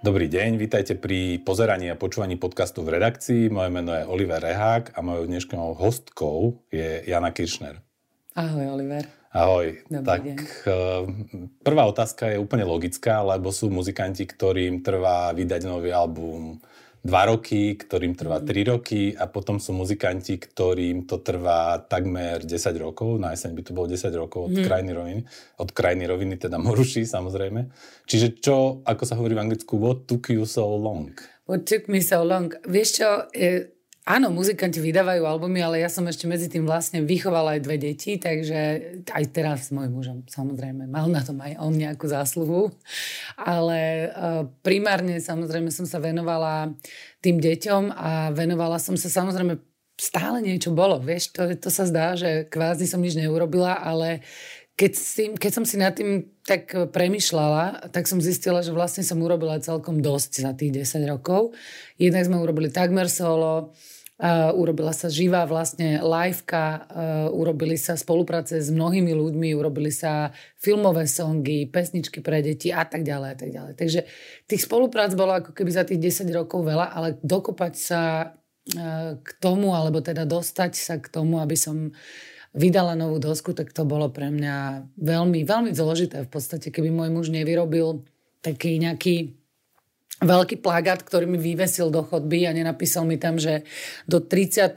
[0.00, 3.52] Dobrý deň, vítajte pri pozeraní a počúvaní podcastu v redakcii.
[3.52, 7.84] Moje meno je Oliver Rehák a mojou dnešnou hostkou je Jana Kiršner.
[8.32, 9.04] Ahoj, Oliver.
[9.28, 9.76] Ahoj.
[9.92, 10.36] Dobrý tak deň.
[10.40, 11.04] eh,
[11.60, 16.64] prvá otázka je úplne logická, lebo sú muzikanti, ktorým trvá vydať nový album
[17.00, 22.76] 2 roky, ktorým trvá 3 roky a potom sú muzikanti, ktorým to trvá takmer 10
[22.76, 24.64] rokov, na jeseň by to bolo 10 rokov od Mhm.
[24.68, 25.20] krajiny roviny,
[25.56, 27.72] od krajiny roviny, teda Moruši samozrejme.
[28.04, 31.16] Čiže čo, ako sa hovorí v anglicku, what took you so long?
[31.48, 32.52] What took me so long?
[32.68, 33.79] Vieš čo, e,
[34.16, 38.18] áno, muzikanti vydávajú albumy, ale ja som ešte medzi tým vlastne vychovala aj dve deti,
[38.18, 38.58] takže
[39.06, 42.74] aj teraz s mojim mužom, samozrejme, mal na tom aj on nejakú zásluhu.
[43.38, 46.74] Ale uh, primárne samozrejme som sa venovala
[47.22, 49.62] tým deťom a venovala som sa samozrejme
[50.00, 54.24] stále niečo bolo, vieš, to, to sa zdá, že kvázi som nič neurobila, ale
[54.80, 59.20] keď, si, keď som si nad tým tak premyšľala, tak som zistila, že vlastne som
[59.20, 61.52] urobila celkom dosť za tých 10 rokov.
[62.00, 63.76] Jednak sme urobili takmer solo,
[64.52, 71.08] urobila sa živá vlastne liveka, uh, urobili sa spolupráce s mnohými ľuďmi, urobili sa filmové
[71.08, 73.72] songy, pesničky pre deti a tak ďalej a tak ďalej.
[73.80, 74.00] Takže
[74.44, 78.02] tých spoluprác bolo ako keby za tých 10 rokov veľa, ale dokopať sa
[78.36, 81.96] uh, k tomu, alebo teda dostať sa k tomu, aby som
[82.52, 86.28] vydala novú dosku, tak to bolo pre mňa veľmi, veľmi zložité.
[86.28, 88.04] V podstate, keby môj muž nevyrobil
[88.44, 89.39] taký nejaký
[90.20, 93.64] veľký plagát, ktorý mi vyvesil do chodby a nenapísal mi tam, že
[94.04, 94.76] do 30.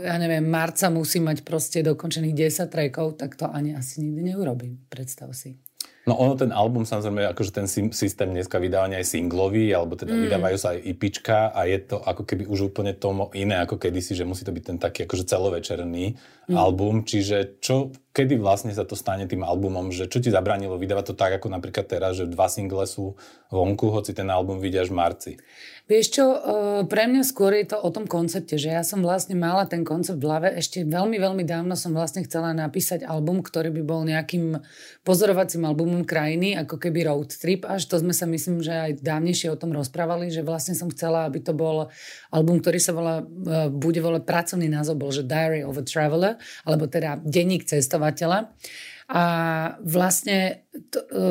[0.00, 4.80] ja neviem, marca musí mať proste dokončených 10 trackov, tak to ani asi nikdy neurobím.
[4.88, 5.60] Predstav si.
[6.08, 10.16] No ono ten album, samozrejme, akože ten sy- systém dneska vydávania je singlový, alebo teda
[10.16, 10.20] mm.
[10.26, 14.16] vydávajú sa aj IPčka a je to ako keby už úplne tomu iné ako kedysi,
[14.16, 16.16] že musí to byť ten taký akože celovečerný
[16.48, 16.56] mm.
[16.56, 17.04] album.
[17.04, 21.14] Čiže čo, kedy vlastne sa to stane tým albumom, že čo ti zabránilo vydávať to
[21.14, 23.14] tak, ako napríklad teraz, že dva single sú
[23.50, 25.32] vonku, hoci ten album až v marci?
[25.90, 26.38] Vieš čo, e,
[26.86, 30.22] pre mňa skôr je to o tom koncepte, že ja som vlastne mala ten koncept
[30.22, 34.62] v hlave, ešte veľmi, veľmi dávno som vlastne chcela napísať album, ktorý by bol nejakým
[35.02, 39.50] pozorovacím albumom krajiny, ako keby road trip, až to sme sa myslím, že aj dávnejšie
[39.50, 41.90] o tom rozprávali, že vlastne som chcela, aby to bol
[42.30, 46.38] album, ktorý sa volá, e, bude volať pracovný názov bol, že Diary of a Traveler,
[46.62, 47.66] alebo teda denník
[48.00, 48.56] cestovateľa.
[49.10, 49.22] A
[49.82, 51.24] vlastne to, e,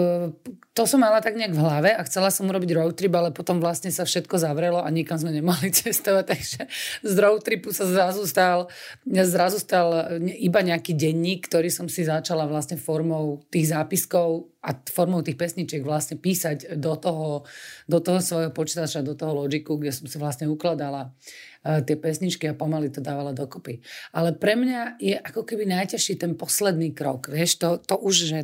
[0.79, 3.59] to som mala tak nejak v hlave a chcela som urobiť road trip, ale potom
[3.59, 6.59] vlastne sa všetko zavrelo a nikam sme nemohli cestovať, takže
[7.03, 8.71] z road tripu sa zrazu stal,
[9.03, 15.19] zrazu stal iba nejaký denník, ktorý som si začala vlastne formou tých zápiskov a formou
[15.19, 17.43] tých pesničiek vlastne písať do toho,
[17.83, 22.47] do toho svojho počítača, do toho logiku, kde som si vlastne ukladala uh, tie pesničky
[22.47, 23.83] a pomaly to dávala dokopy.
[24.15, 27.27] Ale pre mňa je ako keby najťažší ten posledný krok.
[27.27, 28.39] Vieš, to, to už, že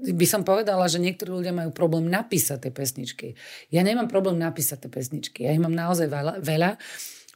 [0.00, 3.36] by som povedala, že niektorí ľudia majú problém napísať tie pesničky.
[3.68, 5.44] Ja nemám problém napísať tie pesničky.
[5.44, 6.32] Ja ich mám naozaj veľa.
[6.40, 6.80] veľa.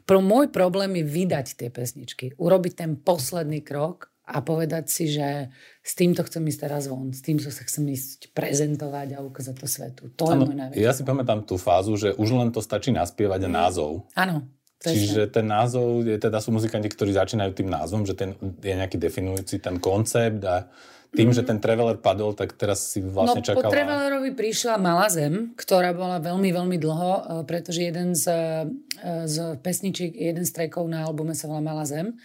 [0.04, 2.36] Pro môj problém je vydať tie pesničky.
[2.36, 5.52] Urobiť ten posledný krok a povedať si, že
[5.84, 9.68] s týmto chcem ísť teraz von, s týmto sa chcem ísť prezentovať a ukázať to
[9.68, 10.02] svetu.
[10.16, 10.80] To ano, je môj najväčší.
[10.80, 14.08] Ja si pamätám tú fázu, že už len to stačí naspievať a názov.
[14.16, 14.48] Áno.
[14.84, 19.00] Čiže ten názov, je, teda sú muzikanti, ktorí začínajú tým názvom, že ten je nejaký
[19.00, 20.68] definujúci ten koncept a
[21.14, 23.70] tým, že ten Traveler padol, tak teraz si vlastne no, čakala...
[23.70, 29.24] po Travelerovi prišla Malá zem, ktorá bola veľmi, veľmi dlho, eh, pretože jeden z, eh,
[29.24, 32.18] z pesničiek, jeden z trackov na albume sa volá Malá zem.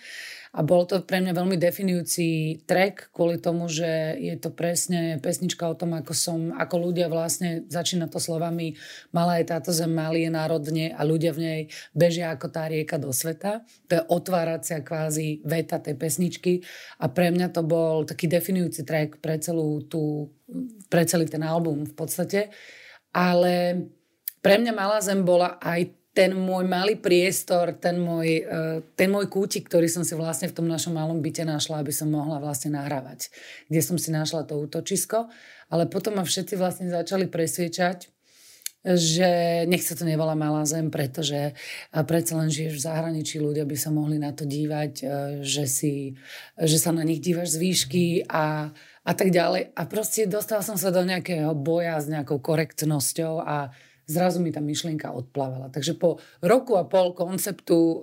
[0.50, 5.70] A bol to pre mňa veľmi definujúci track kvôli tomu, že je to presne pesnička
[5.70, 8.74] o tom, ako som, ako ľudia vlastne, začína to slovami
[9.14, 11.62] malá je táto zem, malý je národne a ľudia v nej
[11.94, 13.62] bežia ako tá rieka do sveta.
[13.90, 16.66] To je otváracia kvázi veta tej pesničky
[16.98, 20.34] a pre mňa to bol taký definujúci track pre celú tú,
[20.90, 22.50] pre celý ten album v podstate.
[23.10, 23.86] Ale
[24.40, 28.44] pre mňa Malá zem bola aj ten môj malý priestor, ten môj,
[28.98, 32.10] ten môj kútik, ktorý som si vlastne v tom našom malom byte našla, aby som
[32.10, 33.30] mohla vlastne nahrávať.
[33.70, 35.30] Kde som si našla to útočisko.
[35.70, 38.10] Ale potom ma všetci vlastne začali presviečať,
[38.80, 41.52] že nech sa to nevolá Malá zem, pretože
[41.92, 44.92] predsa len žiješ v zahraničí, ľudia by sa mohli na to dívať,
[45.44, 46.16] že, si,
[46.56, 48.72] že sa na nich dívaš z výšky a,
[49.04, 49.76] a tak ďalej.
[49.76, 53.70] A proste dostala som sa do nejakého boja s nejakou korektnosťou a
[54.10, 55.70] zrazu mi tá myšlienka odplavala.
[55.70, 58.02] Takže po roku a pol konceptu um,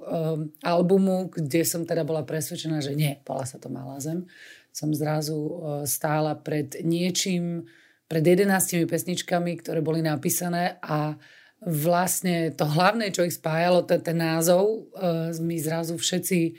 [0.63, 4.31] albumu, kde som teda bola presvedčená, že nie, bola sa to Malá zem,
[4.71, 5.51] som zrazu uh,
[5.83, 7.67] stála pred niečím,
[8.07, 11.19] pred 11 pesničkami, ktoré boli napísané a
[11.67, 16.55] vlastne to hlavné, čo ich spájalo, ten, ten názov, uh, mi zrazu všetci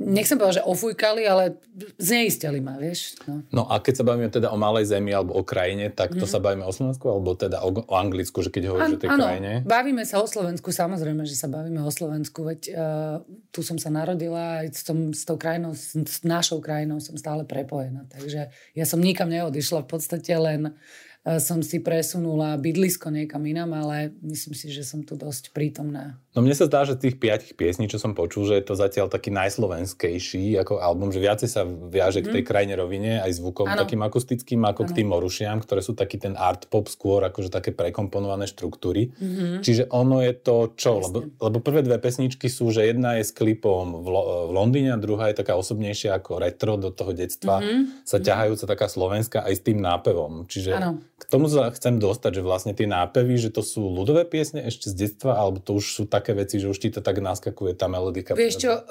[0.00, 1.60] nechcem povedať, že ofújkali, ale
[2.00, 3.20] zneistili ma, vieš.
[3.28, 3.44] No.
[3.52, 6.32] no a keď sa bavíme teda o malej zemi alebo o krajine, tak to mm.
[6.32, 9.28] sa bavíme o Slovensku alebo teda o, o Anglicku, že keď hovoríš o tej áno,
[9.28, 9.52] krajine?
[9.68, 13.16] bavíme sa o Slovensku, samozrejme, že sa bavíme o Slovensku, veď uh,
[13.52, 17.44] tu som sa narodila aj som s tou krajinou, s, s našou krajinou som stále
[17.44, 20.72] prepojená, takže ja som nikam neodišla, v podstate len
[21.20, 26.16] E, som si presunula bydlisko niekam inam, ale myslím si, že som tu dosť prítomná.
[26.30, 29.10] No mne sa zdá, že tých piatich piesní, čo som počul, že je to zatiaľ
[29.10, 32.24] taký najslovenskejší ako album, že viacej sa viaže mm.
[32.24, 32.48] k tej mhm.
[32.48, 33.82] krajine rovine aj zvukom ano.
[33.82, 34.88] takým akustickým ako ano.
[34.88, 39.10] k tým morušiam, ktoré sú taký ten art pop skôr, akože také prekomponované štruktúry.
[39.10, 39.58] Mm-hmm.
[39.66, 41.02] Čiže ono je to čo?
[41.02, 44.94] Lebo, lebo prvé dve pesničky sú, že jedna je s klipom v, Lo- v Londýne
[44.94, 48.06] a druhá je taká osobnejšia ako retro do toho detstva, mm-hmm.
[48.06, 50.46] sa ťahajúca taká slovenská aj s tým nápevom.
[50.46, 51.02] Čiže ano.
[51.18, 54.88] K tomu sa chcem dostať, že vlastne tie nápevy, že to sú ľudové piesne ešte
[54.88, 57.88] z detstva, alebo to už sú také veci, že už ti to tak naskakuje tá
[57.88, 58.36] melodika.
[58.36, 58.82] Vieš čo, e,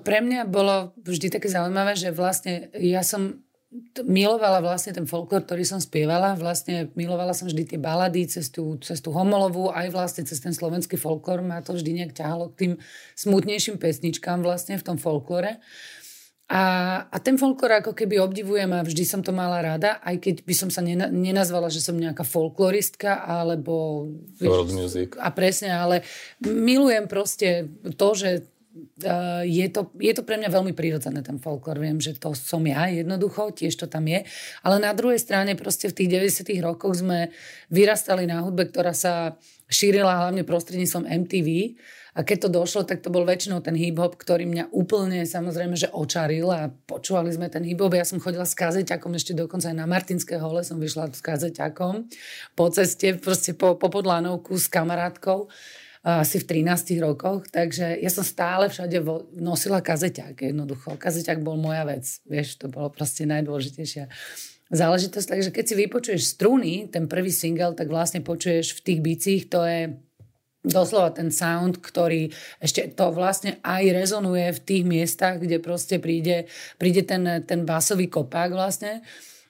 [0.00, 3.44] pre mňa bolo vždy také zaujímavé, že vlastne ja som
[4.00, 6.32] milovala vlastne ten folklór, ktorý som spievala.
[6.40, 10.56] Vlastne milovala som vždy tie balady cez tú, cez tú homolovú, aj vlastne cez ten
[10.56, 11.44] slovenský folklór.
[11.44, 12.72] Ma to vždy nejak ťahalo k tým
[13.12, 15.60] smutnejším pesničkám vlastne v tom folklore.
[16.48, 16.64] A,
[17.12, 20.54] a ten folklór ako keby obdivujem a vždy som to mala rada, aj keď by
[20.56, 24.08] som sa nena, nenazvala, že som nejaká folkloristka alebo...
[24.40, 25.12] World music.
[25.20, 26.08] A presne, ale
[26.40, 27.68] milujem proste
[28.00, 28.48] to, že
[29.04, 31.84] uh, je, to, je to pre mňa veľmi prirodzené ten folklór.
[31.84, 34.24] Viem, že to som ja jednoducho, tiež to tam je.
[34.64, 37.28] Ale na druhej strane proste v tých 90 rokoch sme
[37.68, 39.36] vyrastali na hudbe, ktorá sa
[39.68, 41.76] šírila hlavne prostredníctvom MTV
[42.18, 45.86] a keď to došlo, tak to bol väčšinou ten hip-hop, ktorý mňa úplne samozrejme, že
[45.94, 47.94] očaril a počúvali sme ten hip-hop.
[47.94, 52.10] Ja som chodila s kazeťakom, ešte dokonca aj na Martinské hole som vyšla s kazeťakom
[52.58, 55.46] po ceste, proste po, po podlanovku s kamarátkou
[56.02, 60.98] asi v 13 rokoch, takže ja som stále všade vo, nosila kazeťák jednoducho.
[60.98, 64.10] Kazeťák bol moja vec, vieš, to bolo proste najdôležitejšia
[64.72, 65.26] záležitosť.
[65.28, 69.60] Takže keď si vypočuješ struny, ten prvý single, tak vlastne počuješ v tých bicích, to
[69.64, 70.07] je
[70.66, 76.50] doslova ten sound, ktorý ešte to vlastne aj rezonuje v tých miestach, kde proste príde,
[76.76, 78.98] príde ten, ten basový kopák vlastne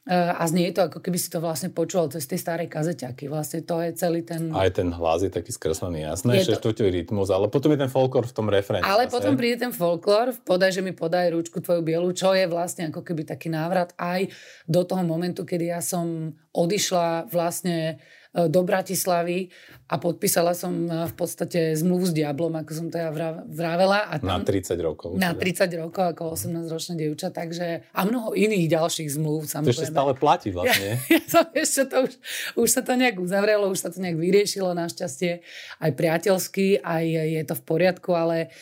[0.04, 3.24] e, a znie to, ako keby si to vlastne počul cez tie staré kazeťaky.
[3.24, 4.52] Vlastne to je celý ten...
[4.52, 6.76] Aj ten hlas je taký skreslený, jasné, že to...
[6.76, 8.84] rytmus, ale potom je ten folklor v tom refréne.
[8.84, 9.14] Ale vlastne.
[9.16, 13.00] potom príde ten folklor, podaj, že mi podaj ručku tvoju bielu, čo je vlastne ako
[13.00, 14.28] keby taký návrat aj
[14.68, 17.96] do toho momentu, kedy ja som odišla vlastne
[18.34, 19.48] do Bratislavy
[19.88, 23.08] a podpísala som e, v podstate zmluvu s Diablom, ako som to ja
[23.48, 24.04] vravela.
[24.12, 25.16] A tam, na 30 rokov.
[25.16, 25.64] Na teda.
[25.72, 29.48] 30 rokov ako 18-ročná dievča, takže a mnoho iných ďalších zmluv.
[29.48, 29.72] Samozrejme.
[29.72, 31.00] To ešte stále platí vlastne.
[31.08, 32.12] Ja, ja som ešte to už,
[32.60, 35.40] už sa to nejak uzavrelo, už sa to nejak vyriešilo našťastie.
[35.80, 38.52] Aj priateľsky, aj je to v poriadku, ale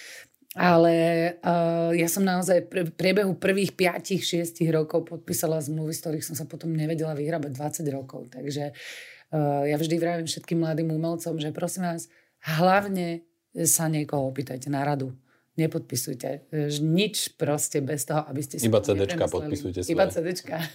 [0.57, 6.33] ale uh, ja som naozaj v priebehu prvých 5-6 rokov podpísala zmluvy, z ktorých som
[6.33, 8.33] sa potom nevedela vyhrabať 20 rokov.
[8.33, 8.73] Takže
[9.67, 12.07] ja vždy vravím všetkým mladým umelcom, že prosím vás,
[12.47, 13.27] hlavne
[13.67, 15.17] sa niekoho opýtajte na radu
[15.57, 16.53] nepodpisujte.
[16.85, 18.69] Nič proste bez toho, aby ste si...
[18.69, 19.93] Iba CDčka podpisujte svoje.
[19.97, 20.57] Iba CDčka.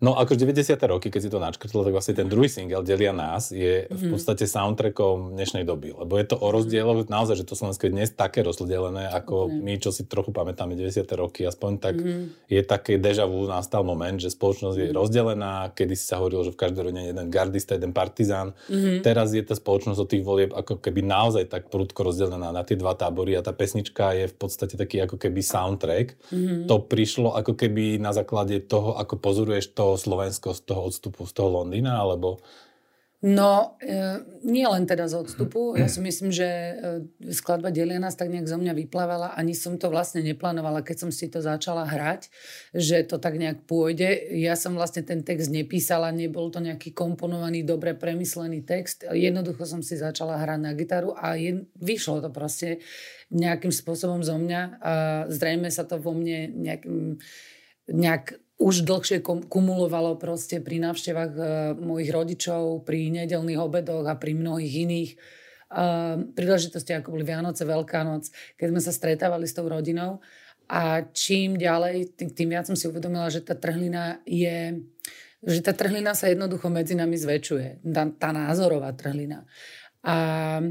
[0.00, 0.72] No akož 90.
[0.88, 4.16] roky, keď si to načkrtlo, tak vlastne ten druhý single Delia nás je v mhm.
[4.16, 5.92] podstate soundtrackom dnešnej doby.
[5.92, 9.60] Lebo je to o rozdieloch, naozaj, že to Slovensko je dnes také rozdelené, ako mm.
[9.60, 11.04] my, čo si trochu pamätáme 90.
[11.12, 12.48] roky, aspoň tak mm.
[12.48, 14.96] je také deja vu, nastal moment, že spoločnosť je mhm.
[14.96, 18.56] rozdelená, kedy si sa hovorilo, že v každej rodine jeden gardista, jeden partizán.
[18.72, 19.04] Mm.
[19.04, 22.80] Teraz je tá spoločnosť od tých volieb ako keby naozaj tak prudko rozdelená na tie
[22.80, 26.06] dva tábory a tá pesnička je v podstate taký ako keby soundtrack.
[26.30, 26.64] Mm-hmm.
[26.66, 31.32] To prišlo ako keby na základe toho, ako pozoruješ to Slovensko z toho odstupu z
[31.34, 32.42] toho Londýna, alebo
[33.20, 34.16] No, e,
[34.48, 35.76] nie len teda z odstupu.
[35.76, 36.72] Ja si myslím, že e,
[37.36, 39.36] skladba Delia nás tak nejak zo mňa vyplávala.
[39.36, 42.32] Ani som to vlastne neplánovala, keď som si to začala hrať,
[42.72, 44.08] že to tak nejak pôjde.
[44.40, 49.04] Ja som vlastne ten text nepísala, nebol to nejaký komponovaný, dobre premyslený text.
[49.04, 52.80] Jednoducho som si začala hrať na gitaru a je, vyšlo to proste
[53.28, 54.60] nejakým spôsobom zo mňa.
[54.80, 54.92] A
[55.28, 57.20] zrejme sa to vo mne nejakým,
[57.84, 61.46] nejak už dlhšie kumulovalo proste pri návštevách uh,
[61.80, 68.04] mojich rodičov, pri nedelných obedoch a pri mnohých iných uh, príležitosti, ako boli Vianoce, Veľká
[68.04, 68.28] noc,
[68.60, 70.20] keď sme sa stretávali s tou rodinou.
[70.70, 74.78] A čím ďalej, tým, tým viac som si uvedomila, že tá trhlina je
[75.40, 77.80] že tá trhlina sa jednoducho medzi nami zväčšuje.
[77.80, 79.48] Tá, tá názorová trhlina.
[80.04, 80.16] A
[80.60, 80.64] e,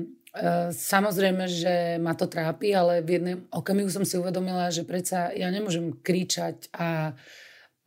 [0.69, 5.49] samozrejme, že ma to trápi, ale v jednom okamihu som si uvedomila, že predsa ja
[5.49, 7.17] nemôžem kričať a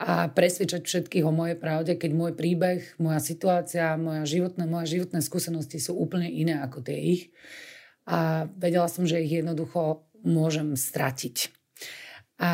[0.03, 5.23] a presvedčať všetkých o mojej pravde, keď môj príbeh, moja situácia, moja životné, moje životné
[5.23, 7.23] skúsenosti sú úplne iné ako tie ich.
[8.11, 11.55] A vedela som, že ich jednoducho môžem stratiť.
[12.43, 12.51] A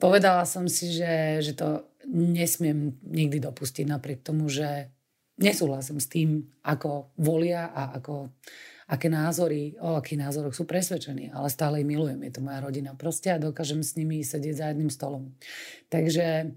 [0.00, 4.88] povedala som si, že, že to nesmiem nikdy dopustiť napriek tomu, že
[5.36, 8.32] nesúhlasím s tým, ako volia a ako,
[8.90, 12.98] aké názory, o akých názoroch sú presvedčení, ale stále ich milujem, je to moja rodina
[12.98, 15.30] proste a dokážem s nimi sedieť za jedným stolom.
[15.86, 16.50] Takže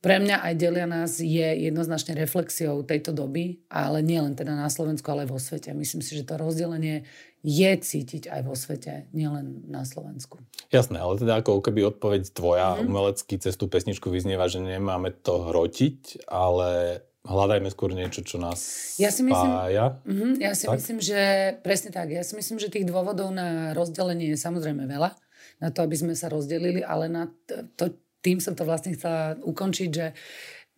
[0.00, 4.68] pre mňa aj delia nás je jednoznačne reflexiou tejto doby, ale nie len teda na
[4.68, 5.72] Slovensku, ale aj vo svete.
[5.72, 7.08] Myslím si, že to rozdelenie
[7.40, 10.40] je cítiť aj vo svete, nielen na Slovensku.
[10.68, 12.88] Jasné, ale teda ako keby odpoveď tvoja mm-hmm.
[12.88, 18.60] umelecký cez tú pesničku vyznieva, že nemáme to hrotiť, ale hľadajme skôr niečo, čo nás
[19.00, 19.96] ja si myslím, spája.
[20.04, 20.76] Mm-hmm, ja si tak?
[20.76, 21.20] myslím, že
[21.64, 22.12] presne tak.
[22.12, 25.16] Ja si myslím, že tých dôvodov na rozdelenie je samozrejme veľa,
[25.64, 27.32] na to, aby sme sa rozdelili, ale na
[27.80, 30.12] to, tým som to vlastne chcela ukončiť, že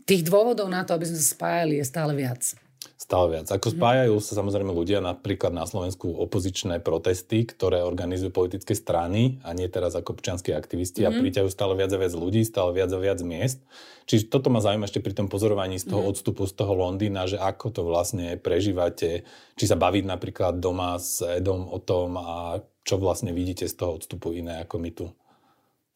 [0.06, 2.54] tých dôvodov na to, aby sme sa spájali, je stále viac.
[2.96, 3.52] Stále viac.
[3.52, 3.74] Ako mhm.
[3.76, 9.68] spájajú sa samozrejme ľudia, napríklad na Slovensku opozičné protesty, ktoré organizujú politické strany a nie
[9.68, 11.12] teraz ako občianskí aktivisti mm-hmm.
[11.12, 11.22] a mhm.
[11.22, 13.60] príťajú stále viac a viac ľudí, stále viac a viac miest.
[14.08, 16.16] Čiže toto ma zaujíma ešte pri tom pozorovaní z toho mm-hmm.
[16.16, 19.28] odstupu z toho Londýna, že ako to vlastne prežívate,
[19.60, 23.98] či sa baviť napríklad doma s Edom o tom a čo vlastne vidíte z toho
[23.98, 25.06] odstupu iné ako my tu.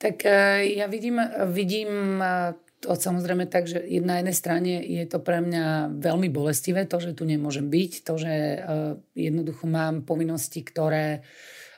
[0.01, 1.23] Tak e, ja vidím,
[1.55, 6.89] vidím e, to samozrejme tak, že na jednej strane je to pre mňa veľmi bolestivé,
[6.89, 8.59] to, že tu nemôžem byť, to, že e,
[9.29, 11.21] jednoducho mám povinnosti, ktoré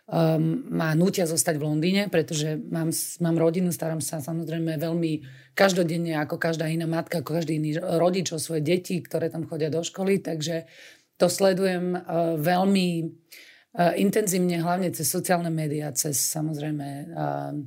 [0.07, 5.13] um, ma nutia zostať v Londýne, pretože mám, mám rodinu, starám sa samozrejme veľmi
[5.59, 9.75] každodenne, ako každá iná matka, ako každý iný rodič o svoje deti, ktoré tam chodia
[9.75, 10.71] do školy, takže
[11.19, 17.59] to sledujem uh, veľmi uh, intenzívne, hlavne cez sociálne médiá, cez samozrejme uh,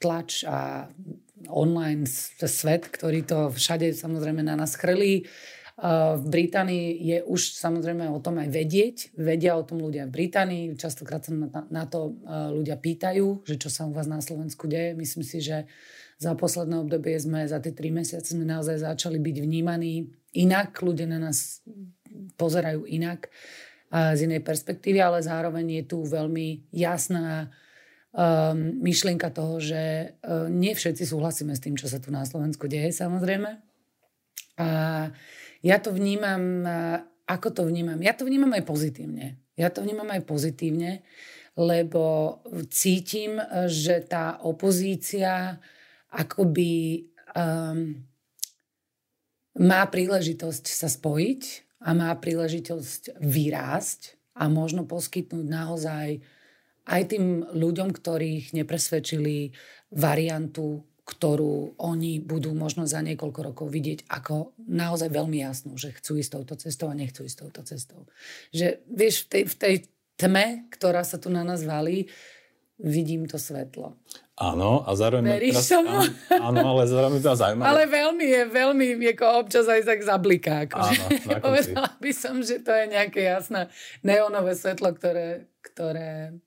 [0.00, 0.88] tlač a
[1.56, 2.04] online
[2.44, 5.24] svet, ktorý to všade samozrejme na nás chrlí.
[6.16, 8.96] V Británii je už samozrejme o tom aj vedieť.
[9.16, 10.76] Vedia o tom ľudia v Británii.
[10.76, 11.32] Častokrát sa
[11.68, 14.96] na, to ľudia pýtajú, že čo sa u vás na Slovensku deje.
[14.96, 15.68] Myslím si, že
[16.16, 20.80] za posledné obdobie sme, za tie tri mesiace sme naozaj začali byť vnímaní inak.
[20.80, 21.60] Ľudia na nás
[22.40, 23.28] pozerajú inak
[23.92, 27.52] z inej perspektívy, ale zároveň je tu veľmi jasná
[28.16, 32.64] um, myšlienka toho, že uh, nie všetci súhlasíme s tým, čo sa tu na Slovensku
[32.64, 33.60] deje, samozrejme.
[34.56, 34.68] A
[35.60, 38.00] ja to vnímam, uh, ako to vnímam?
[38.00, 39.36] Ja to vnímam aj pozitívne.
[39.56, 41.04] Ja to vnímam aj pozitívne,
[41.56, 42.36] lebo
[42.68, 45.56] cítim, že tá opozícia
[46.12, 48.04] akoby um,
[49.56, 51.42] má príležitosť sa spojiť
[51.84, 56.20] a má príležitosť vyrásť a možno poskytnúť naozaj
[56.86, 59.52] aj tým ľuďom, ktorých nepresvedčili
[59.90, 66.18] variantu, ktorú oni budú možno za niekoľko rokov vidieť ako naozaj veľmi jasnú, že chcú
[66.18, 68.10] ísť touto cestou a nechcú ísť touto cestou.
[68.50, 69.74] Že vieš, v tej, v tej
[70.18, 72.10] tme, ktorá sa tu na nás valí,
[72.82, 73.94] vidím to svetlo.
[74.36, 75.40] Áno, a zároveň...
[75.40, 75.96] Veríš teraz, áno,
[76.28, 77.64] áno, ale zároveň to zaujímavé.
[77.72, 80.68] Ale veľmi je, veľmi ako občas aj tak zabliká.
[80.68, 80.92] Akože.
[80.92, 83.72] Áno, Povedala by som, že to je nejaké jasné
[84.04, 86.38] neonové svetlo, ktoré, ktoré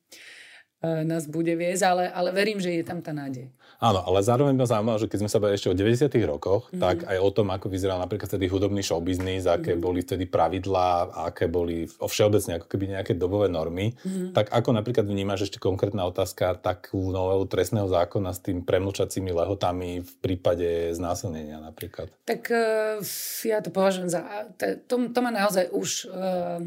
[0.80, 3.52] E, nás bude viesť, ale, ale verím, že je tam tá nádej.
[3.84, 6.80] Áno, ale zároveň ma zaujímalo, že keď sme sa bavili ešte o 90 rokoch, mm-hmm.
[6.80, 9.84] tak aj o tom, ako vyzeral napríklad vtedy hudobný showbiznis, aké mm-hmm.
[9.84, 14.32] boli vtedy pravidlá, aké boli o všeobecne ako keby nejaké dobové normy, mm-hmm.
[14.32, 20.00] tak ako napríklad vnímaš ešte konkrétna otázka takú novelu trestného zákona s tým premlčacími lehotami
[20.00, 22.08] v prípade znásilnenia napríklad?
[22.24, 23.04] Tak uh,
[23.44, 24.48] ja to považujem za...
[24.88, 26.64] To, to ma naozaj už uh,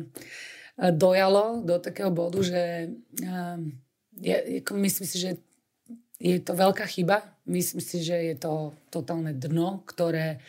[0.78, 2.90] dojalo do takého bodu, že
[3.22, 3.62] uh,
[4.22, 4.38] ja,
[4.74, 5.32] myslím si, že
[6.24, 7.36] je to veľká chyba.
[7.44, 10.40] Myslím si, že je to totálne dno, ktoré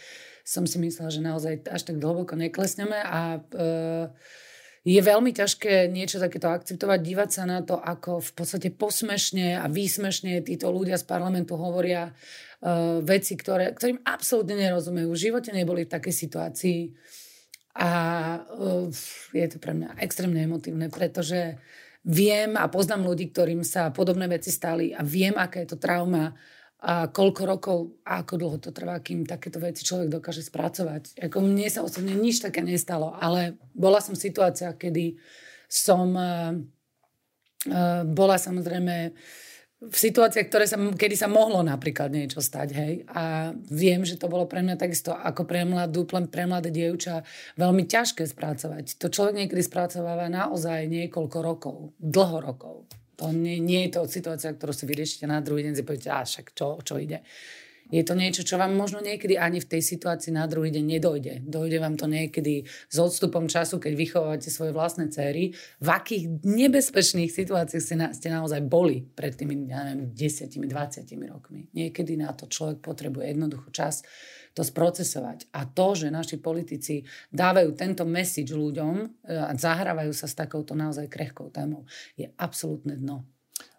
[0.44, 3.66] som si myslela, že naozaj až tak hlboko neklesneme a e,
[4.84, 9.64] je veľmi ťažké niečo takéto akceptovať, dívať sa na to, ako v podstate posmešne a
[9.72, 15.08] výsmešne títo ľudia z parlamentu hovoria uh, veci, ktoré, ktorým absolútne nerozumejú.
[15.08, 16.80] V živote neboli v takej situácii
[17.74, 17.90] a
[18.54, 18.86] uh,
[19.34, 21.58] je to pre mňa extrémne emotívne, pretože
[22.06, 26.38] viem a poznám ľudí, ktorým sa podobné veci stali a viem, aká je to trauma
[26.84, 31.16] a koľko rokov a ako dlho to trvá, kým takéto veci človek dokáže spracovať.
[31.16, 35.16] Ako mne sa osobne nič také nestalo, ale bola som v situáciách, kedy
[35.64, 36.52] som uh,
[37.72, 39.16] uh, bola samozrejme
[39.88, 42.94] v situáciách, ktoré sa, kedy sa mohlo napríklad niečo stať, hej.
[43.12, 47.24] A viem, že to bolo pre mňa takisto ako pre mladú, pre mladé dievča
[47.60, 48.96] veľmi ťažké spracovať.
[49.00, 52.76] To človek niekedy spracováva naozaj niekoľko rokov, dlho rokov.
[53.22, 56.26] To nie, nie je to situácia, ktorú si vyriešite na druhý deň, si poviete, a
[56.26, 57.22] však čo, čo ide.
[57.94, 61.34] Je to niečo, čo vám možno niekedy ani v tej situácii na druhý deň nedojde.
[61.46, 65.54] Dojde vám to niekedy s odstupom času, keď vychovávate svoje vlastné céry.
[65.78, 71.30] V akých nebezpečných situáciách ste, na, ste naozaj boli pred tými, ja neviem, 10, 20
[71.30, 71.70] rokmi.
[71.70, 74.02] Niekedy na to človek potrebuje jednoducho čas
[74.58, 75.54] to sprocesovať.
[75.54, 80.78] A to, že naši politici dávajú tento message ľuďom e, a zahrávajú sa s takouto
[80.78, 81.86] naozaj krehkou témou,
[82.18, 83.26] je absolútne dno.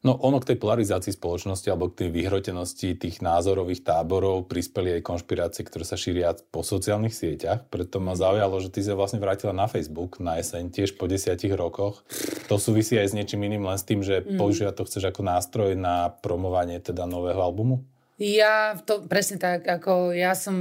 [0.06, 5.02] No ono k tej polarizácii spoločnosti alebo k tej vyhrotenosti tých názorových táborov prispeli aj
[5.02, 7.66] konšpirácie, ktoré sa šíria po sociálnych sieťach.
[7.74, 11.58] Preto ma zaujalo, že ty sa vlastne vrátila na Facebook na jeseň tiež po desiatich
[11.58, 12.06] rokoch.
[12.54, 14.38] To súvisí aj s niečím iným, len s tým, že mm.
[14.38, 17.82] používať to chceš ako nástroj na promovanie teda nového albumu?
[18.16, 20.56] Ja to presne tak, ako ja som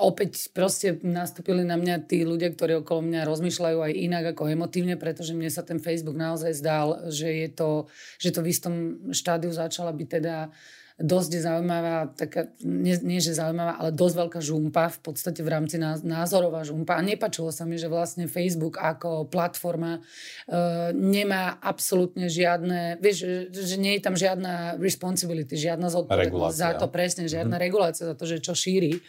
[0.00, 4.96] opäť proste nastúpili na mňa tí ľudia, ktorí okolo mňa rozmýšľajú aj inak ako emotívne,
[4.96, 7.70] pretože mne sa ten Facebook naozaj zdal, že je to,
[8.16, 8.74] že to v istom
[9.12, 10.52] štádiu začala byť teda uh,
[10.94, 15.74] dosť zaujímavá, taká, nie, nie že zaujímavá, ale dosť veľká žumpa, v podstate v rámci
[15.82, 16.94] názorová žumpa.
[16.94, 23.74] A nepačilo sa mi, že vlastne Facebook ako platforma uh, nemá absolútne žiadne, vieš, že,
[23.74, 27.66] že nie je tam žiadna responsibility, žiadna zodpovednosť za to, presne, žiadna mm-hmm.
[27.66, 29.02] regulácia za to, že čo šíri.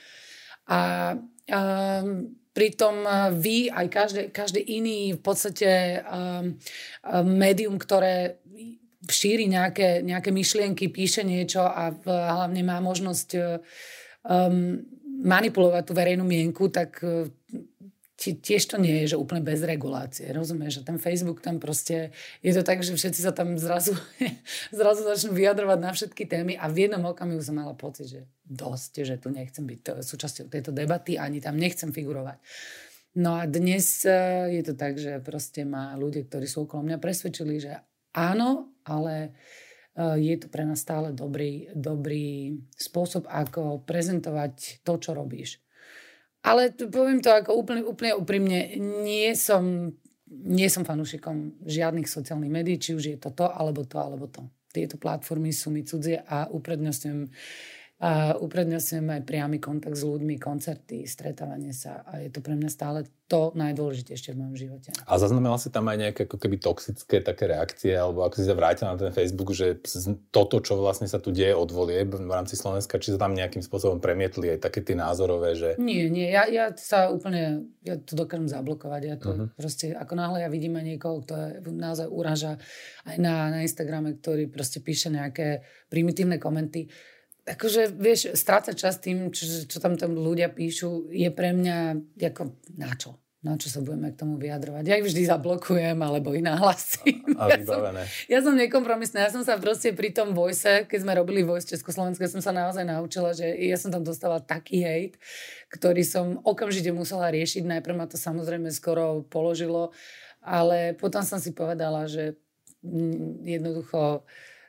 [0.65, 3.04] A um, Pritom
[3.36, 6.56] vy, aj každý, každý iný v podstate um,
[7.27, 8.39] médium, ktoré
[9.09, 13.39] šíri nejaké, nejaké myšlienky, píše niečo a hlavne má možnosť e,
[14.25, 14.81] um,
[15.25, 17.29] manipulovať tú verejnú mienku, tak uh,
[18.15, 20.31] tiež to nie je, že úplne bez regulácie.
[20.31, 23.93] Rozumieš, že ten Facebook tam proste, je to tak, že všetci sa tam zrazu,
[24.75, 29.03] zrazu začnú vyjadrovať na všetky témy a v jednom okamihu som mala pocit, že dosť,
[29.03, 32.39] že tu nechcem byť súčasťou tejto debaty, ani tam nechcem figurovať.
[33.15, 34.12] No a dnes e,
[34.59, 37.71] je to tak, že proste ma ľudia, ktorí sú okolo mňa presvedčili, že
[38.12, 39.34] áno, ale
[39.98, 45.60] eh, je to pre nás stále dobrý, dobrý spôsob, ako prezentovať to, čo robíš.
[46.46, 49.89] Ale poviem to ako úplne, úplne úprimne, nie som,
[50.30, 54.46] nie som fanúšikom žiadnych sociálnych médií, či už je to to, alebo to, alebo to.
[54.70, 57.34] Tieto platformy sú mi cudzie a uprednostňujem
[57.96, 62.68] a uprednostňujem aj priamy kontakt s ľuďmi, koncerty, stretávanie sa a je to pre mňa
[62.68, 64.90] stále to najdôležitejšie v mojom živote.
[65.08, 68.53] A zaznamenala si tam aj nejaké ako keby toxické také reakcie, alebo ako si sa
[68.53, 69.79] vrátila na ten Facebook, že
[70.29, 73.64] toto, čo vlastne sa tu deje od volieb v rámci Slovenska, či sa tam nejakým
[73.64, 75.79] spôsobom premietli aj také tie názorové, že...
[75.79, 79.48] Nie, nie, ja, ja sa úplne, ja to dokážem zablokovať, ja to uh-huh.
[79.55, 82.60] proste, ako náhle ja vidím niekoho, kto je, naozaj uraža
[83.08, 86.92] aj na, na Instagrame, ktorý proste píše nejaké primitívne komenty,
[87.46, 91.77] akože, vieš, strácať čas tým, čo, čo tam tam ľudia píšu, je pre mňa
[92.18, 92.44] ako
[92.75, 93.22] na čo?
[93.46, 94.90] Na čo sa budeme k tomu vyjadrovať?
[94.90, 97.22] Ja ich vždy zablokujem, alebo i nahlasím.
[97.38, 97.77] A ja som,
[98.25, 99.22] ja som nekompromisná.
[99.22, 102.81] Ja som sa proste pri tom Voice, keď sme robili Voice Československé, som sa naozaj
[102.81, 105.22] naučila, že ja som tam dostala taký hejt,
[105.70, 107.70] ktorý som okamžite musela riešiť.
[107.70, 109.94] Najprv ma to samozrejme skoro položilo,
[110.42, 112.42] ale potom som si povedala, že
[113.46, 114.25] jednoducho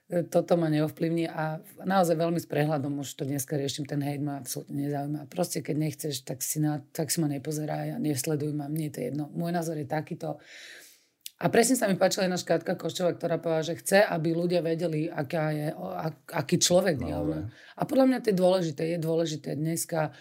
[0.06, 4.38] toto ma neovplyvní a naozaj veľmi s prehľadom už to dneska riešim, ten hejt ma
[4.38, 5.26] absolútne nezaujíma.
[5.26, 8.94] Proste keď nechceš, tak si, na, tak si ma nepozeraj a nesleduj ma, mne je
[8.94, 9.24] to jedno.
[9.34, 10.38] Môj názor je takýto.
[11.36, 15.10] A presne sa mi páčila jedna škátka Koščova, ktorá povedala, že chce, aby ľudia vedeli,
[15.10, 17.12] aká je, ak, aký človek je.
[17.12, 18.82] No, a podľa mňa to je dôležité.
[18.94, 20.16] Je dôležité dneska,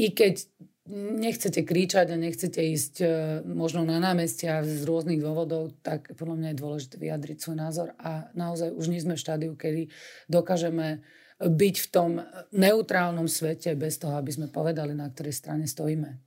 [0.00, 0.48] i keď
[0.94, 3.06] nechcete kričať a nechcete ísť e,
[3.46, 8.30] možno na námestia z rôznych dôvodov, tak podľa mňa je dôležité vyjadriť svoj názor a
[8.34, 9.90] naozaj už nie sme v štádiu, kedy
[10.30, 11.02] dokážeme
[11.42, 12.10] byť v tom
[12.54, 16.25] neutrálnom svete bez toho, aby sme povedali, na ktorej strane stojíme.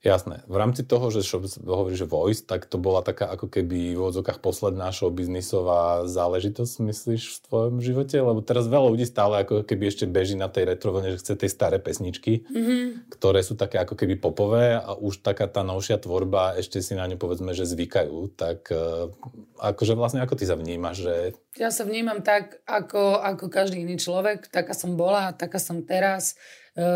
[0.00, 0.40] Jasné.
[0.48, 1.20] V rámci toho, že
[1.60, 6.74] hovorí, že voice, tak to bola taká ako keby v odzokách posledná show biznisová záležitosť,
[6.88, 8.16] myslíš, v tvojom živote?
[8.16, 11.52] Lebo teraz veľa ľudí stále ako keby ešte beží na tej retrovene, že chce tie
[11.52, 13.12] staré pesničky, mm-hmm.
[13.12, 17.04] ktoré sú také ako keby popové a už taká tá novšia tvorba, ešte si na
[17.04, 18.40] ňu povedzme, že zvykajú.
[18.40, 19.12] Tak e,
[19.60, 21.04] akože vlastne ako ty sa vnímaš?
[21.04, 21.14] Že...
[21.60, 24.48] Ja sa vnímam tak, ako, ako každý iný človek.
[24.48, 26.40] Taká som bola, taká som teraz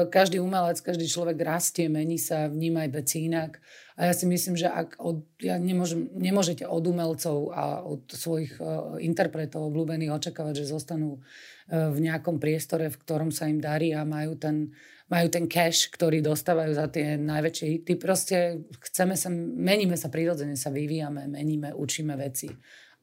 [0.08, 3.60] každý umelec, každý človek rastie, mení sa, vníma aj veci inak.
[3.94, 8.58] A ja si myslím, že ak od, ja nemôžem, nemôžete od umelcov a od svojich
[8.58, 13.94] uh, interpretov obľúbených očakávať, že zostanú uh, v nejakom priestore, v ktorom sa im darí
[13.94, 14.74] a majú ten,
[15.06, 17.92] majú ten cash, ktorý dostávajú za tie najväčšie hity.
[17.94, 22.50] Proste chceme sa, meníme sa prirodzene, sa vyvíjame, meníme, učíme veci.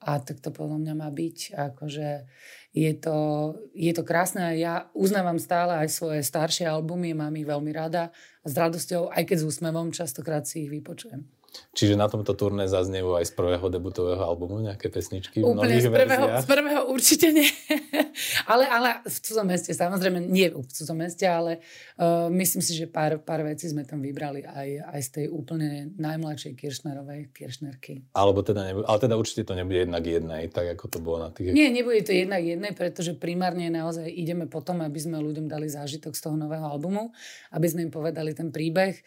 [0.01, 1.37] A tak to podľa mňa má byť.
[1.55, 2.07] Akože
[2.71, 3.17] je to,
[3.75, 8.45] je to krásne ja uznávam stále aj svoje staršie albumy, mám ich veľmi rada a
[8.47, 11.27] s radosťou, aj keď s úsmevom, častokrát si ich vypočujem.
[11.71, 15.87] Čiže na tomto turné zaznievajú aj z prvého debutového albumu nejaké pesničky v Úplne z
[15.87, 17.47] prvého, z prvého určite nie.
[18.51, 21.63] ale, ale v cudzom meste, samozrejme nie v cudzom meste, ale
[21.95, 25.95] uh, myslím si, že pár, pár vecí sme tam vybrali aj, aj z tej úplne
[25.95, 28.15] najmladšej Kiršnerovej, Kiršnerky.
[28.15, 31.31] Alebo teda, nebude, ale teda určite to nebude jednak jednej, tak ako to bolo na
[31.31, 31.55] tých...
[31.55, 36.15] Nie, nebude to jednak jednej, pretože primárne naozaj ideme potom, aby sme ľuďom dali zážitok
[36.15, 37.15] z toho nového albumu,
[37.55, 38.99] aby sme im povedali ten príbeh,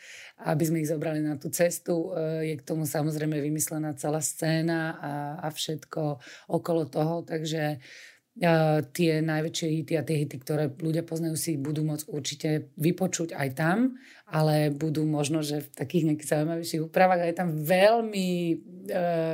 [0.48, 2.08] aby sme ich zobrali na tú cestu.
[2.08, 5.12] Uh, je k tomu samozrejme vymyslená celá scéna a,
[5.44, 6.18] a všetko
[6.50, 7.78] okolo toho, takže
[8.90, 13.48] tie najväčšie hity a tie hity, ktoré ľudia poznajú, si budú môcť určite vypočuť aj
[13.54, 13.94] tam,
[14.26, 18.28] ale budú možno, že v takých nejakých zaujímavejších úpravách a je tam veľmi,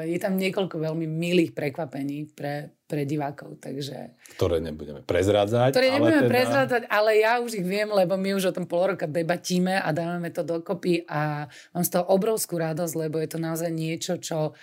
[0.04, 4.18] je tam niekoľko veľmi milých prekvapení pre, pre divákov, takže...
[4.34, 5.70] Ktoré nebudeme prezrádzať.
[5.70, 6.34] Ktoré nebudeme teda...
[6.34, 9.94] prezrádzať, ale ja už ich viem, lebo my už o tom pol roka debatíme a
[9.94, 14.58] dávame to dokopy a mám z toho obrovskú radosť, lebo je to naozaj niečo, čo...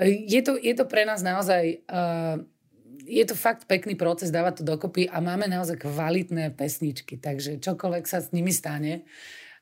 [0.00, 1.84] Je to, je to pre nás naozaj...
[1.84, 2.40] Uh,
[3.08, 8.04] je to fakt pekný proces dávať to dokopy a máme naozaj kvalitné pesničky, takže čokoľvek
[8.04, 9.08] sa s nimi stane,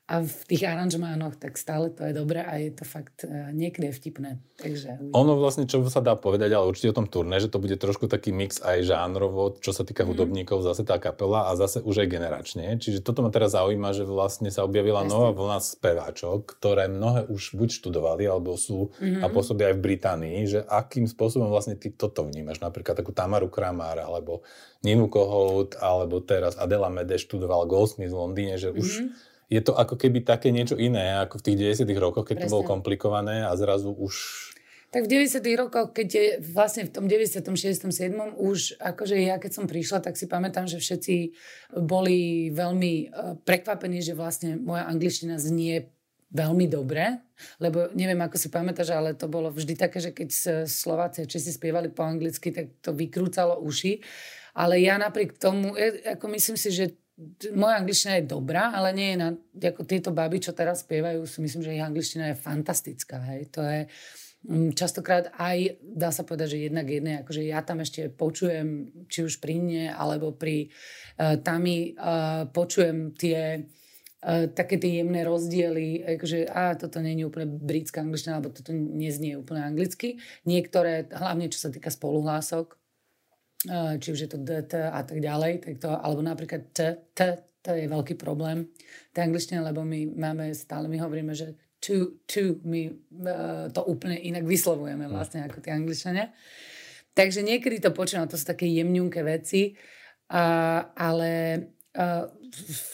[0.07, 3.91] a v tých aranžmánoch, tak stále to je dobré a je to fakt uh, niekde
[3.91, 4.39] vtipné.
[4.55, 5.11] Takže...
[5.11, 8.07] Ono vlastne, čo sa dá povedať, ale určite o tom turné, že to bude trošku
[8.07, 10.09] taký mix aj žánrovo, čo sa týka mm.
[10.09, 12.79] hudobníkov, zase tá kapela a zase už aj generačne.
[12.79, 15.11] Čiže toto ma teraz zaujíma, že vlastne sa objavila Jasne.
[15.11, 19.21] nová vlna speváčok, ktoré mnohé už buď študovali, alebo sú mm-hmm.
[19.21, 23.51] a pôsobia aj v Británii, že akým spôsobom vlastne ty toto vnímaš, napríklad takú Tamaru
[23.51, 24.39] Kramár, alebo
[24.87, 29.71] Ninu Kohout, alebo teraz Adela Mede študovala Goldsmith v Londýne, že už mm-hmm je to
[29.75, 32.47] ako keby také niečo iné, ako v tých 90 rokoch, keď Presne.
[32.47, 34.13] to bolo komplikované a zrazu už...
[34.87, 37.91] Tak v 90 rokoch, keď je vlastne v tom 96.
[37.91, 38.39] 7.
[38.39, 41.35] už, akože ja keď som prišla, tak si pamätám, že všetci
[41.83, 43.05] boli veľmi e,
[43.43, 45.91] prekvapení, že vlastne moja angličtina znie
[46.31, 47.23] veľmi dobre,
[47.63, 50.29] lebo neviem, ako si pamätáš, ale to bolo vždy také, že keď
[50.67, 54.03] Slováci či si spievali po anglicky, tak to vykrúcalo uši.
[54.57, 56.97] Ale ja napriek tomu, ako myslím si, že
[57.57, 59.29] moja angličtina je dobrá, ale nie je na,
[59.73, 63.49] ako tieto baby, čo teraz spievajú, si myslím, že ich angličtina je fantastická, hej.
[63.57, 63.89] To je
[64.45, 69.25] mm, častokrát aj, dá sa povedať, že jednak jedné, akože ja tam ešte počujem, či
[69.25, 76.05] už pri mne, alebo pri uh, Tami, uh, počujem tie uh, také tie jemné rozdiely,
[76.21, 80.21] akože a toto nie je úplne britská angličtina, alebo toto neznie úplne anglicky.
[80.45, 82.77] Niektoré, hlavne čo sa týka spoluhlások,
[83.97, 87.19] či už je to DT a tak ďalej, tak to, alebo napríklad T, T,
[87.65, 88.69] to je veľký problém
[89.11, 92.89] tej angličtine, lebo my máme, stále my hovoríme, že to, to, my
[93.25, 95.11] uh, to úplne inak vyslovujeme hm.
[95.11, 96.29] vlastne ako tie angličania.
[97.17, 101.31] Takže niekedy to počúvam, to sú také jemňunké veci, uh, ale
[101.97, 102.29] uh,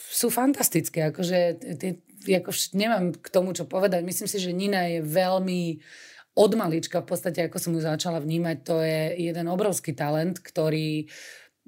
[0.10, 1.40] sú fantastické, akože
[1.76, 1.92] tie,
[2.40, 4.00] ako nemám k tomu čo povedať.
[4.08, 8.18] Myslím si, že Nina je veľmi uh, od malička, v podstate ako som ju začala
[8.18, 11.06] vnímať, to je jeden obrovský talent, ktorý,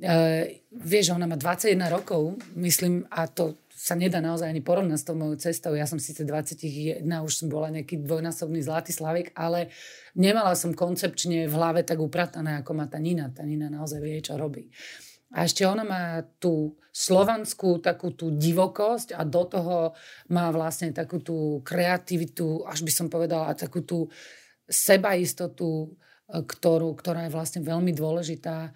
[0.02, 0.10] e,
[0.74, 5.14] vieš, ona má 21 rokov, myslím, a to sa nedá naozaj ani porovnať s tou
[5.14, 5.78] mojou cestou.
[5.78, 9.70] Ja som síce 21, už som bola nejaký dvojnásobný zlatý slavik, ale
[10.18, 13.30] nemala som koncepčne v hlave tak upratané, ako má tá Nina.
[13.30, 14.74] Tá Nina naozaj vie, čo robí.
[15.38, 19.92] A ešte ona má tú slovanskú takú tú divokosť a do toho
[20.32, 24.08] má vlastne takú tú kreativitu, až by som povedala, takú tú
[24.70, 28.74] sebaistotu, e, ktorú, ktorá je vlastne veľmi dôležitá.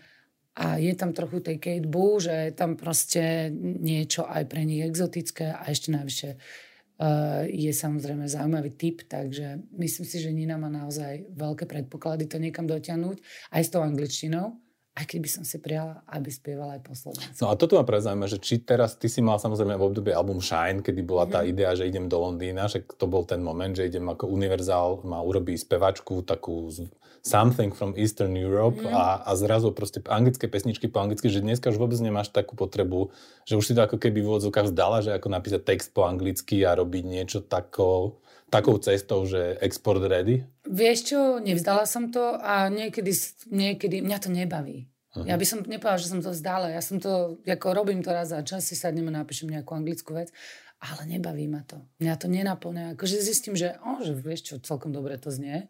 [0.59, 4.83] A je tam trochu tej Kate Boo, že je tam proste niečo aj pre nich
[4.83, 6.31] exotické a ešte najvyššie
[6.99, 12.43] uh, je samozrejme zaujímavý typ, takže myslím si, že Nina má naozaj veľké predpoklady to
[12.43, 13.23] niekam dotiahnuť
[13.55, 14.59] aj s tou angličtinou
[14.99, 17.39] aj keď by som si prijala, aby spievala aj po slovensku.
[17.39, 20.43] No a toto ma prezaujíma, že či teraz ty si mal samozrejme v období album
[20.43, 21.47] Shine, kedy bola tá mm.
[21.55, 25.23] idea, že idem do Londýna, že to bol ten moment, že idem ako univerzál, má
[25.23, 26.67] urobí spevačku takú
[27.23, 28.91] something from Eastern Europe mm.
[28.91, 33.15] a, a zrazu proste anglické pesničky po anglicky, že dneska už vôbec nemáš takú potrebu,
[33.47, 36.67] že už si to ako keby v úvodzovkách vzdala, že ako napísať text po anglicky
[36.67, 40.43] a robiť niečo tako, takou cestou, že export ready?
[40.65, 43.13] Vieš čo, nevzdala som to a niekedy,
[43.49, 44.89] niekedy mňa to nebaví.
[45.13, 45.25] Uh-huh.
[45.25, 46.73] Ja by som nepovedala, že som to vzdala.
[46.73, 50.17] Ja som to, ako robím to raz za čas, si sadnem a napíšem nejakú anglickú
[50.17, 50.29] vec,
[50.81, 51.81] ale nebaví ma to.
[52.01, 52.97] Mňa to nenaplňa.
[52.97, 55.69] Akože zistím, že, oh, že vieš čo, celkom dobre to znie,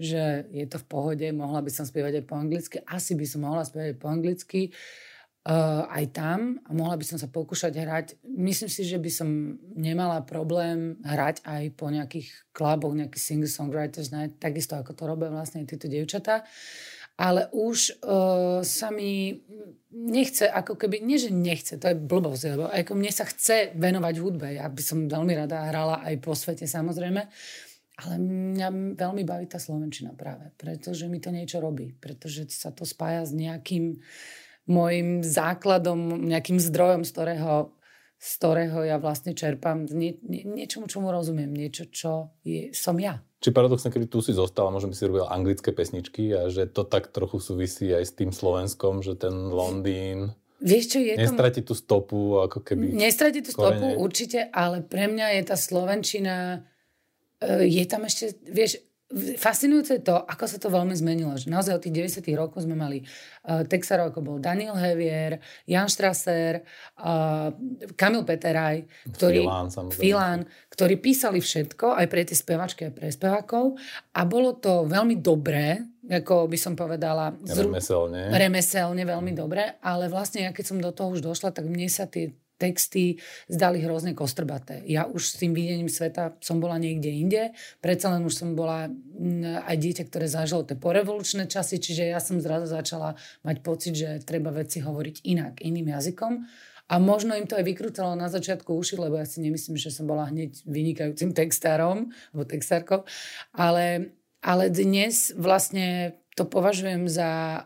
[0.00, 3.44] že je to v pohode, mohla by som spievať aj po anglicky, asi by som
[3.44, 5.09] mohla spievať aj po anglicky, uh,
[5.90, 8.06] aj tam a mohla by som sa pokúšať hrať.
[8.28, 14.36] Myslím si, že by som nemala problém hrať aj po nejakých kluboch, nejakých singer-songwriters night,
[14.36, 16.44] takisto ako to robia vlastne títo dievčatá.
[16.44, 19.36] Uh, ale už uh, sa mi
[19.92, 24.14] nechce, ako keby, nie že nechce, to je blbosť, lebo ako mne sa chce venovať
[24.24, 24.56] hudbe.
[24.56, 27.20] Ja by som veľmi rada hrala aj po svete samozrejme,
[28.00, 32.88] ale mňa veľmi baví tá Slovenčina práve, pretože mi to niečo robí, pretože sa to
[32.88, 34.00] spája s nejakým
[34.70, 37.74] môjim základom, nejakým zdrojom, z ktorého,
[38.22, 43.18] z ktorého ja vlastne čerpám nie, nie, niečomu, čomu rozumiem, niečo, čo je, som ja.
[43.40, 46.84] Či paradoxne, keby tu si zostala, možno by si robila anglické pesničky a že to
[46.84, 50.36] tak trochu súvisí aj s tým Slovenskom, že ten Londýn...
[50.60, 52.92] Vieš čo, je Nestratí tú stopu, ako keby...
[52.92, 56.68] Nestratí tú stopu, určite, ale pre mňa je tá Slovenčina...
[57.40, 58.76] E, je tam ešte, vieš,
[59.38, 61.34] fascinujúce je to, ako sa to veľmi zmenilo.
[61.34, 65.90] Že naozaj od tých 90 rokov sme mali uh, Texarov, ako bol Daniel Hevier, Jan
[65.90, 66.62] Strasser,
[67.02, 67.50] uh,
[67.98, 69.50] Kamil Peteraj, ktorý,
[69.90, 73.74] Filan, ktorí písali všetko, aj pre tie spevačky, aj pre spevákov.
[74.14, 77.34] A bolo to veľmi dobré, ako by som povedala...
[77.34, 78.30] Remeselne.
[78.30, 82.06] Remeselne veľmi dobre, ale vlastne ja keď som do toho už došla, tak mne sa
[82.06, 83.16] tie texty
[83.48, 84.84] zdali hrozne kostrbaté.
[84.84, 87.42] Ja už s tým videním sveta som bola niekde inde,
[87.80, 92.20] predsa len už som bola mm, aj dieťa, ktoré zažilo tie porevolučné časy, čiže ja
[92.20, 96.32] som zrazu začala mať pocit, že treba veci hovoriť inak, iným jazykom.
[96.90, 100.10] A možno im to aj vykrúcalo na začiatku uši, lebo ja si nemyslím, že som
[100.10, 103.06] bola hneď vynikajúcim textárom alebo textárkou.
[103.54, 104.10] Ale,
[104.42, 107.62] ale dnes vlastne to považujem za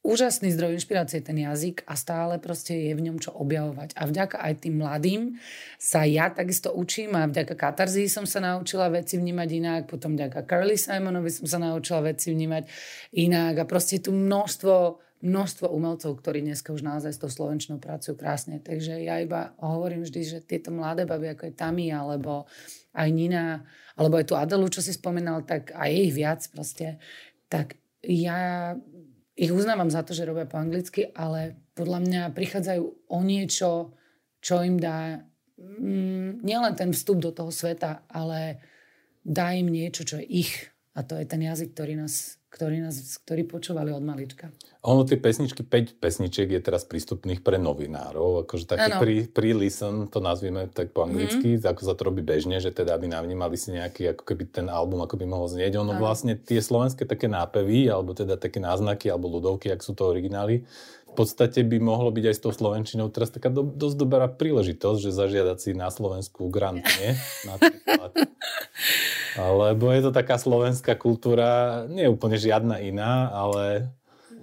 [0.00, 3.92] úžasný zdroj inšpirácie ten jazyk a stále proste je v ňom čo objavovať.
[4.00, 5.36] A vďaka aj tým mladým
[5.76, 10.48] sa ja takisto učím a vďaka katarzii som sa naučila veci vnímať inak, potom vďaka
[10.48, 12.64] Carly Simonovi som sa naučila veci vnímať
[13.12, 18.16] inak a proste tu množstvo množstvo umelcov, ktorí dneska už naozaj s tou slovenčnou pracujú
[18.16, 18.56] krásne.
[18.56, 22.48] Takže ja iba hovorím vždy, že tieto mladé baby, ako je Tami, alebo
[22.96, 23.60] aj Nina,
[24.00, 26.96] alebo aj tu Adelu, čo si spomínal, tak aj ich viac proste,
[27.52, 28.72] tak ja
[29.40, 33.96] ich uznávam za to, že robia po anglicky, ale podľa mňa prichádzajú o niečo,
[34.44, 35.24] čo im dá
[35.56, 38.60] mm, nielen ten vstup do toho sveta, ale
[39.24, 40.68] dá im niečo, čo je ich.
[40.92, 44.50] A to je ten jazyk, ktorý nás ktorí, nás, ktorí počúvali od malička.
[44.82, 50.10] Ono, tie pesničky, 5 pesničiek je teraz prístupných pre novinárov, akože taký pre, pre listen,
[50.10, 51.70] to nazvieme tak po anglicky, mm-hmm.
[51.70, 55.04] ako sa to robí bežne, že teda aby navnímali si nejaký, ako keby ten album,
[55.04, 55.78] ako by mohol znieť.
[55.78, 56.02] Ono ano.
[56.02, 60.66] vlastne tie slovenské také nápevy, alebo teda také náznaky, alebo ľudovky, ak sú to originály,
[61.10, 64.98] v podstate by mohlo byť aj s tou Slovenčinou teraz taká do, dosť dobrá príležitosť,
[65.02, 67.18] že zažiadať si na Slovensku grant, nie?
[69.60, 73.90] Lebo je to taká slovenská kultúra, nie je úplne žiadna iná, ale...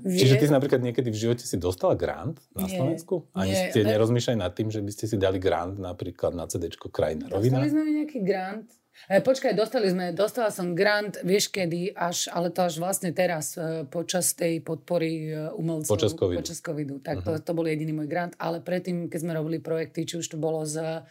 [0.03, 0.19] Vie.
[0.21, 3.29] Čiže ty si napríklad niekedy v živote si dostala grant na nie, Slovensku?
[3.33, 6.69] Ani nie, ste nerozmýšľali nad tým, že by ste si dali grant napríklad na CD
[6.69, 7.61] Krajina rovina?
[7.61, 8.67] Dostali sme nejaký grant,
[9.05, 13.53] E, počkaj, dostali sme, dostala som grant, vieš kedy, až, ale to až vlastne teraz,
[13.53, 15.93] e, počas tej podpory e, umelcov.
[15.93, 16.41] Počas covidu.
[16.41, 16.95] Počas covidu.
[16.99, 17.37] Tak uh-huh.
[17.37, 20.37] to, to bol jediný môj grant, ale predtým, keď sme robili projekty, či už to
[20.41, 21.05] bolo z,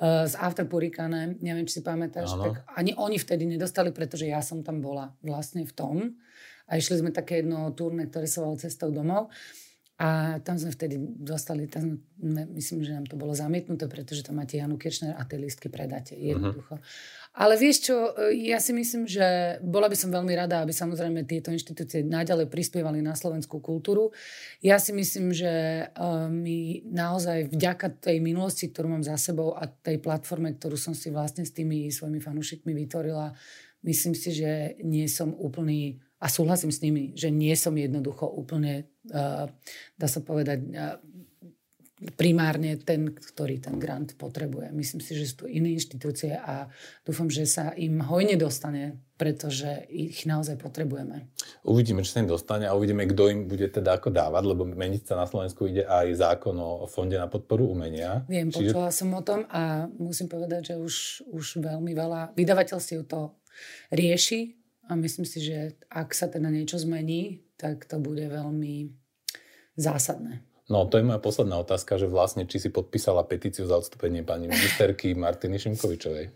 [0.00, 2.50] z After Purikane, neviem, či si pamätáš, ano.
[2.50, 5.96] tak ani oni vtedy nedostali, pretože ja som tam bola vlastne v tom.
[6.70, 9.28] A išli sme také jedno turné, ktoré sa volalo Cestou domov.
[10.00, 12.00] A tam sme vtedy dostali, tam,
[12.56, 16.16] myslím, že nám to bolo zamietnuté, pretože tam máte Janu Kirchner a tie listky predáte.
[16.16, 16.24] Mhm.
[16.24, 16.80] Jednoducho.
[16.80, 17.28] Uh-huh.
[17.36, 21.28] Ale vieš čo, e, ja si myslím, že bola by som veľmi rada, aby samozrejme
[21.28, 24.08] tieto inštitúcie naďalej prispievali na slovenskú kultúru.
[24.64, 25.84] Ja si myslím, že e,
[26.32, 31.12] my naozaj vďaka tej minulosti, ktorú mám za sebou a tej platforme, ktorú som si
[31.12, 33.36] vlastne s tými svojimi fanúšikmi vytvorila,
[33.84, 38.92] myslím si, že nie som úplný a súhlasím s nimi, že nie som jednoducho úplne,
[39.08, 39.48] uh,
[39.96, 41.00] dá sa povedať, uh,
[42.16, 44.72] primárne ten, ktorý ten grant potrebuje.
[44.72, 46.72] Myslím si, že sú tu iné inštitúcie a
[47.04, 51.28] dúfam, že sa im hojne dostane, pretože ich naozaj potrebujeme.
[51.60, 55.12] Uvidíme, či sa im dostane a uvidíme, kto im bude teda ako dávať, lebo meniť
[55.12, 58.24] sa na Slovensku ide aj zákon o Fonde na podporu umenia.
[58.24, 58.72] Viem, Čiže...
[58.72, 60.94] počula som o tom a musím povedať, že už,
[61.36, 63.36] už veľmi veľa vydavateľstiev to
[63.92, 64.59] rieši
[64.90, 68.90] a myslím si, že ak sa teda niečo zmení, tak to bude veľmi
[69.78, 70.42] zásadné.
[70.66, 74.50] No, to je moja posledná otázka, že vlastne, či si podpísala petíciu za odstúpenie pani
[74.50, 76.34] ministerky Martiny Šimkovičovej.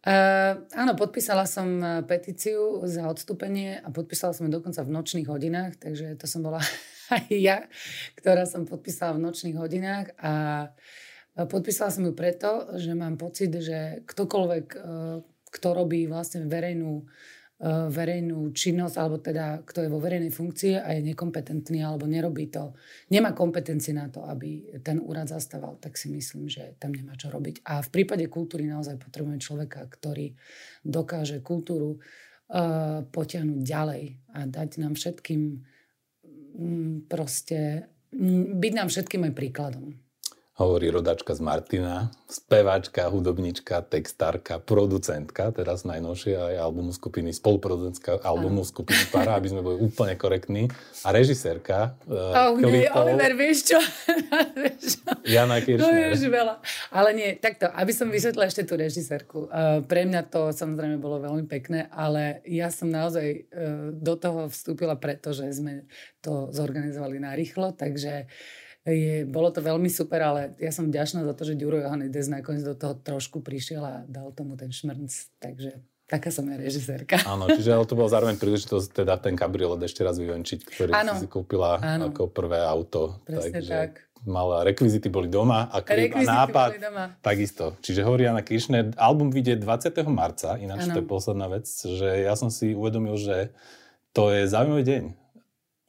[0.00, 5.28] Uh, áno, podpísala som e, petíciu za odstúpenie a podpísala som ju dokonca v nočných
[5.28, 6.56] hodinách, takže to som bola
[7.16, 7.68] aj ja,
[8.16, 10.32] ktorá som podpísala v nočných hodinách a
[11.36, 14.78] podpísala som ju preto, že mám pocit, že ktokoľvek, e,
[15.52, 20.96] kto robí vlastne verejnú Eh, verejnú činnosť, alebo teda kto je vo verejnej funkcii a
[20.96, 22.72] je nekompetentný alebo nerobí to,
[23.12, 27.28] nemá kompetencie na to, aby ten úrad zastával, tak si myslím, že tam nemá čo
[27.28, 27.60] robiť.
[27.68, 30.32] A v prípade kultúry naozaj potrebujeme človeka, ktorý
[30.80, 35.60] dokáže kultúru uh, potiahnuť ďalej a dať nám všetkým
[36.56, 37.92] um, proste,
[38.56, 40.00] byť nám všetkým aj príkladom.
[40.60, 48.60] Hovorí rodačka z Martina, speváčka, hudobnička, textárka, producentka, teraz najnovšie aj albumu skupiny, spoluproducentka albumu
[48.68, 50.68] skupiny Para, aby sme boli úplne korektní,
[51.00, 53.80] a režisérka uh, oh, nie, Oliver, vieš čo?
[55.24, 56.12] Jana Kiršner.
[56.12, 56.54] No, veľa.
[56.92, 59.48] Ale nie, takto, aby som vysvetlila ešte tú režisérku.
[59.48, 64.52] Uh, pre mňa to samozrejme bolo veľmi pekné, ale ja som naozaj uh, do toho
[64.52, 65.88] vstúpila preto, že sme
[66.20, 68.28] to zorganizovali narýchlo, takže
[68.88, 72.64] je, bolo to veľmi super, ale ja som vďačná za to, že Ďuro Johanides nakoniec
[72.64, 77.20] do toho trošku prišiel a dal tomu ten šmrnc, takže taká som ja režisérka.
[77.32, 81.14] Áno, čiže ale to bolo zároveň príležitosť teda ten kabriolet ešte raz vyvenčiť, ktorý ano.
[81.20, 82.08] si kúpila ano.
[82.10, 83.20] ako prvé auto.
[83.22, 83.92] Presne takže tak.
[84.20, 87.16] Mala, rekvizity boli doma a, klip, a nápad doma.
[87.24, 87.80] takisto.
[87.80, 89.96] Čiže hovorí Jana Kiršner, album vyjde 20.
[90.12, 90.92] marca, ináč ano.
[90.92, 93.48] to je posledná vec, že ja som si uvedomil, že
[94.12, 95.02] to je zaujímavý deň.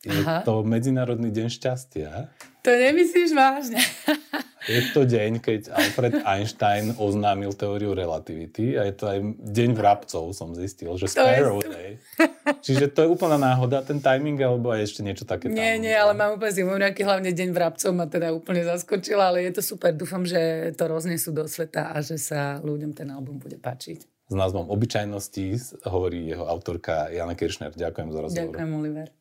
[0.02, 0.42] Je Aha.
[0.42, 2.34] to Medzinárodný deň šťastia.
[2.66, 3.78] To nemyslíš vážne.
[4.70, 10.30] Je to deň, keď Alfred Einstein oznámil teóriu relativity a je to aj deň vrabcov,
[10.38, 11.98] som zistil, že Sparrow Day.
[12.62, 15.58] Čiže to je úplná náhoda, ten timing, alebo aj ešte niečo také tam?
[15.58, 19.58] Nie, nie, ale mám úplne nejaký hlavne deň vrabcov ma teda úplne zaskočila, ale je
[19.58, 19.94] to super.
[19.98, 24.30] Dúfam, že to roznesú do sveta a že sa ľuďom ten album bude páčiť.
[24.30, 27.74] S názvom Obyčajnosti hovorí jeho autorka Jana Kiršner.
[27.74, 28.54] Ďakujem za rozhovor.
[28.54, 29.21] Ďakujem, Oliver.